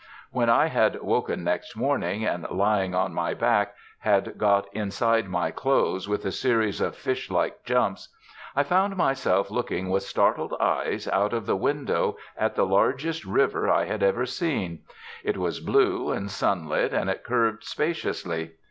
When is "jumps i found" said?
7.63-8.95